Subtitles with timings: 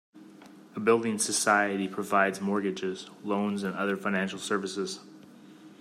[0.75, 4.99] A building society provides mortgages, loans and other financial services